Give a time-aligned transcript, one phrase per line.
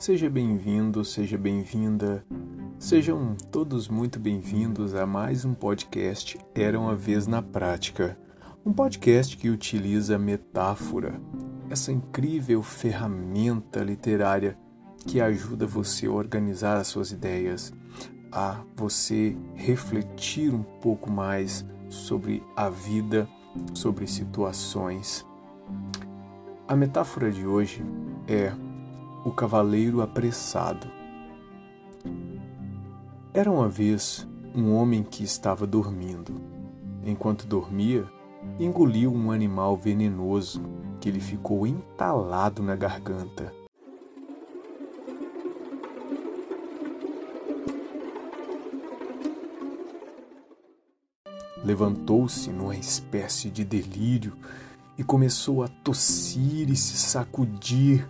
[0.00, 2.24] Seja bem-vindo, seja bem-vinda.
[2.78, 8.18] Sejam todos muito bem-vindos a mais um podcast Era uma vez na prática.
[8.64, 11.20] Um podcast que utiliza metáfora,
[11.68, 14.56] essa incrível ferramenta literária
[15.06, 17.70] que ajuda você a organizar as suas ideias,
[18.32, 23.28] a você refletir um pouco mais sobre a vida,
[23.74, 25.26] sobre situações.
[26.66, 27.84] A metáfora de hoje
[28.26, 28.50] é
[29.24, 30.86] o cavaleiro apressado.
[33.32, 36.40] Era uma vez um homem que estava dormindo.
[37.04, 38.08] Enquanto dormia,
[38.58, 40.62] engoliu um animal venenoso
[41.00, 43.52] que lhe ficou entalado na garganta.
[51.62, 54.32] Levantou-se numa espécie de delírio
[54.96, 58.08] e começou a tossir e se sacudir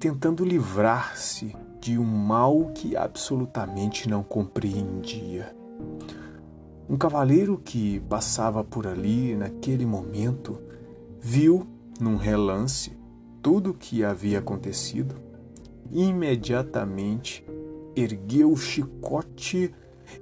[0.00, 5.54] tentando livrar-se de um mal que absolutamente não compreendia.
[6.88, 10.58] Um cavaleiro que passava por ali naquele momento
[11.20, 11.66] viu,
[12.00, 12.98] num relance,
[13.42, 15.16] tudo o que havia acontecido.
[15.90, 17.44] Imediatamente
[17.94, 19.70] ergueu o chicote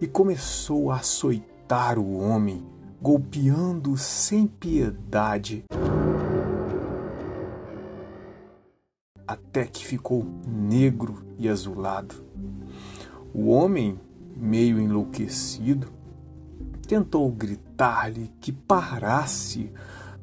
[0.00, 2.66] e começou a açoitar o homem,
[3.00, 5.64] golpeando sem piedade.
[9.28, 12.14] Até que ficou negro e azulado.
[13.34, 14.00] O homem,
[14.34, 15.92] meio enlouquecido,
[16.86, 19.70] tentou gritar-lhe que parasse,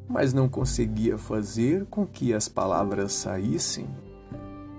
[0.10, 3.88] mas não conseguia fazer com que as palavras saíssem.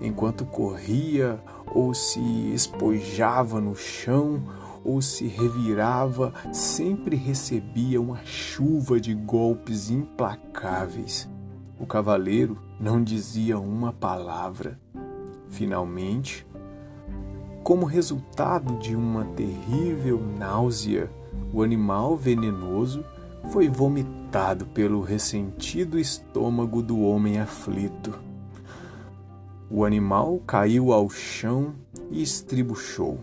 [0.01, 1.41] Enquanto corria
[1.73, 2.19] ou se
[2.53, 4.43] espojava no chão
[4.83, 11.29] ou se revirava, sempre recebia uma chuva de golpes implacáveis.
[11.79, 14.79] O cavaleiro não dizia uma palavra.
[15.47, 16.45] Finalmente,
[17.63, 21.11] como resultado de uma terrível náusea,
[21.53, 23.03] o animal venenoso
[23.51, 28.17] foi vomitado pelo ressentido estômago do homem aflito.
[29.69, 31.75] O animal caiu ao chão
[32.09, 33.19] e estribuchou.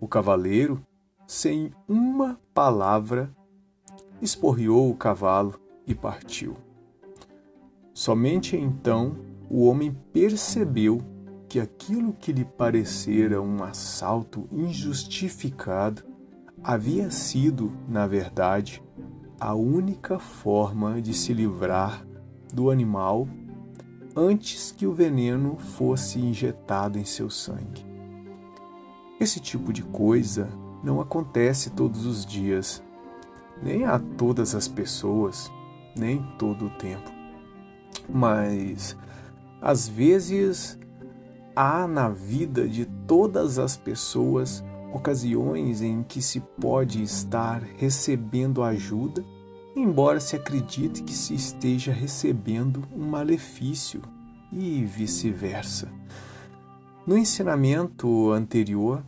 [0.00, 0.84] O cavaleiro,
[1.26, 3.34] sem uma palavra,
[4.20, 6.65] esporriou o cavalo e partiu.
[7.96, 9.16] Somente então
[9.48, 11.00] o homem percebeu
[11.48, 16.02] que aquilo que lhe parecera um assalto injustificado
[16.62, 18.82] havia sido, na verdade,
[19.40, 22.06] a única forma de se livrar
[22.52, 23.26] do animal
[24.14, 27.86] antes que o veneno fosse injetado em seu sangue.
[29.18, 30.50] Esse tipo de coisa
[30.84, 32.82] não acontece todos os dias,
[33.62, 35.50] nem a todas as pessoas,
[35.96, 37.15] nem todo o tempo
[38.08, 38.96] mas
[39.60, 40.78] às vezes
[41.54, 44.62] há na vida de todas as pessoas
[44.92, 49.24] ocasiões em que se pode estar recebendo ajuda,
[49.74, 54.00] embora se acredite que se esteja recebendo um malefício
[54.52, 55.88] e vice-versa.
[57.06, 59.04] No ensinamento anterior,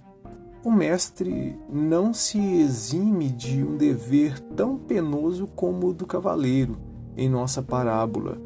[0.62, 6.76] o mestre não se exime de um dever tão penoso como o do cavaleiro
[7.16, 8.38] em nossa parábola,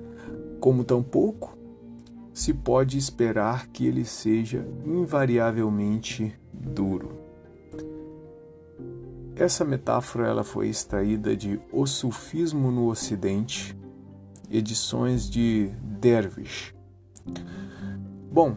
[0.63, 1.59] como tampouco
[2.33, 7.19] se pode esperar que ele seja invariavelmente duro.
[9.35, 13.77] Essa metáfora ela foi extraída de O Sufismo no Ocidente,
[14.49, 15.69] edições de
[16.01, 16.73] Dervish.
[18.31, 18.57] Bom,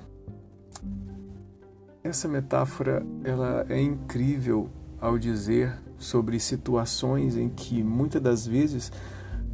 [2.03, 4.69] essa metáfora ela é incrível
[5.01, 8.91] ao dizer sobre situações em que muitas das vezes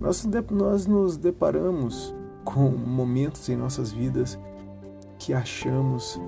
[0.01, 2.13] nós, nós nos deparamos
[2.43, 4.37] com momentos em nossas vidas
[5.17, 6.19] que achamos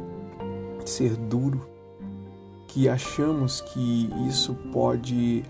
[0.85, 1.67] ser duro,
[2.67, 5.43] que achamos que isso pode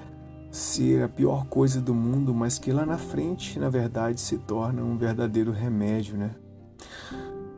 [0.51, 4.83] ser a pior coisa do mundo, mas que lá na frente, na verdade, se torna
[4.83, 6.35] um verdadeiro remédio, né?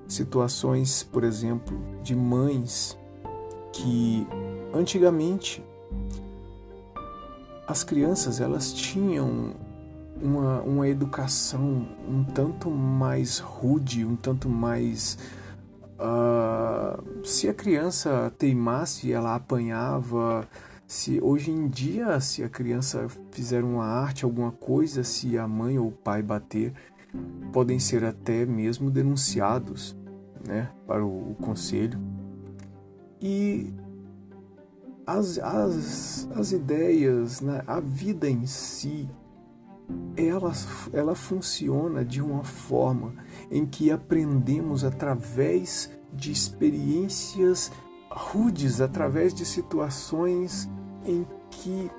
[0.07, 2.97] Situações, por exemplo, de mães
[3.73, 4.25] que
[4.73, 5.63] antigamente
[7.67, 9.55] as crianças elas tinham
[10.21, 15.17] uma, uma educação um tanto mais rude, um tanto mais.
[15.97, 20.47] Uh, se a criança teimasse, ela apanhava.
[20.87, 25.79] Se hoje em dia, se a criança fizer uma arte, alguma coisa, se a mãe
[25.79, 26.73] ou o pai bater,
[27.51, 29.95] podem ser até mesmo denunciados,
[30.47, 31.99] né, para o, o conselho.
[33.19, 33.73] E
[35.07, 39.09] as, as, as ideias, né, a vida em si,
[40.17, 40.51] ela,
[40.93, 43.13] ela funciona de uma forma
[43.51, 47.71] em que aprendemos através de experiências
[48.09, 50.69] rudes, através de situações
[51.05, 51.91] em que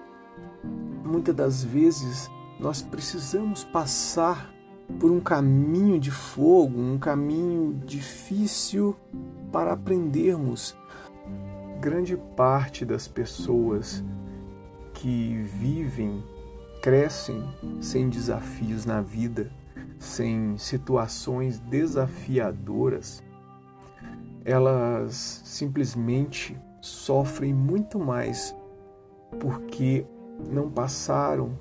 [1.04, 4.50] muitas das vezes nós precisamos passar
[4.98, 8.96] por um caminho de fogo, um caminho difícil
[9.52, 10.76] para aprendermos.
[11.80, 14.02] Grande parte das pessoas
[14.94, 16.24] que vivem,
[16.86, 17.42] crescem
[17.80, 19.50] sem desafios na vida,
[19.98, 23.24] sem situações desafiadoras,
[24.44, 28.54] elas simplesmente sofrem muito mais
[29.40, 30.06] porque
[30.48, 31.58] não passaram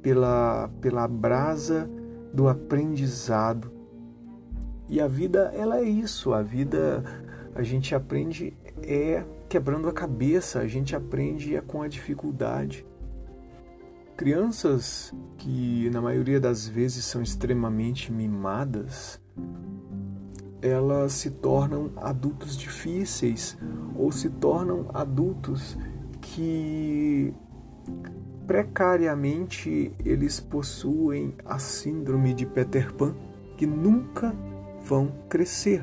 [0.00, 1.90] pela, pela brasa
[2.32, 3.68] do aprendizado.
[4.88, 7.02] E a vida, ela é isso, a vida
[7.52, 12.86] a gente aprende é quebrando a cabeça, a gente aprende é com a dificuldade.
[14.22, 19.20] Crianças que na maioria das vezes são extremamente mimadas,
[20.62, 23.58] elas se tornam adultos difíceis
[23.96, 25.76] ou se tornam adultos
[26.20, 27.34] que
[28.46, 33.16] precariamente eles possuem a síndrome de Peter Pan,
[33.56, 34.32] que nunca
[34.84, 35.82] vão crescer,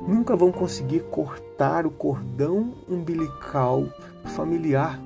[0.00, 3.84] nunca vão conseguir cortar o cordão umbilical
[4.34, 5.00] familiar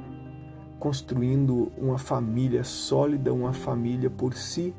[0.80, 4.74] construindo uma família sólida, uma família por si,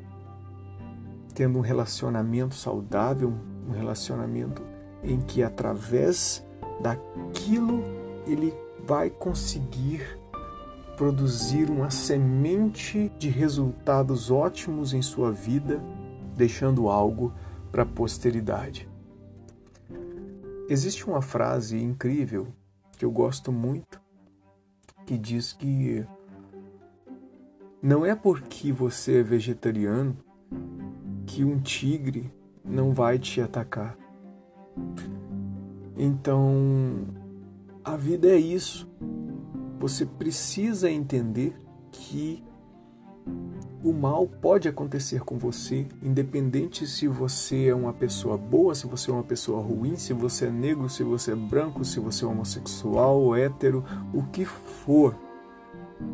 [1.32, 3.32] tendo um relacionamento saudável,
[3.68, 4.60] um relacionamento
[5.04, 6.44] em que através
[6.80, 7.84] daquilo
[8.26, 8.52] ele
[8.84, 10.18] vai conseguir
[10.96, 15.80] produzir uma semente de resultados ótimos em sua vida,
[16.36, 17.32] deixando algo
[17.70, 18.88] para a posteridade.
[20.68, 22.48] Existe uma frase incrível
[22.98, 24.01] que eu gosto muito
[25.06, 26.06] que diz que
[27.82, 30.16] não é porque você é vegetariano
[31.26, 32.32] que um tigre
[32.64, 33.96] não vai te atacar.
[35.96, 37.06] Então,
[37.84, 38.88] a vida é isso.
[39.78, 41.56] Você precisa entender
[41.90, 42.42] que
[43.84, 49.10] o mal pode acontecer com você, independente se você é uma pessoa boa, se você
[49.10, 52.28] é uma pessoa ruim, se você é negro, se você é branco, se você é
[52.28, 53.84] homossexual, hétero,
[54.14, 55.16] o que for.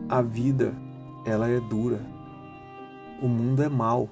[0.09, 0.75] A vida,
[1.26, 2.00] ela é dura.
[3.23, 4.09] O mundo é mau.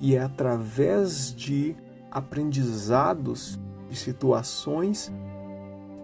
[0.00, 1.76] E é através de
[2.10, 3.58] aprendizados,
[3.88, 5.12] de situações,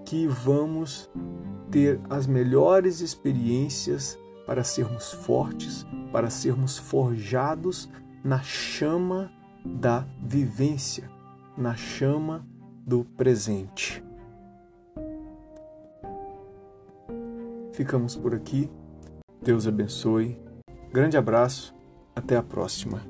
[0.05, 1.11] que vamos
[1.71, 7.89] ter as melhores experiências para sermos fortes, para sermos forjados
[8.25, 9.31] na chama
[9.65, 11.11] da vivência,
[11.57, 12.47] na chama
[12.87, 14.03] do presente.
[17.73, 18.71] Ficamos por aqui.
[19.43, 20.39] Deus abençoe.
[20.93, 21.75] Grande abraço.
[22.15, 23.03] Até a próxima.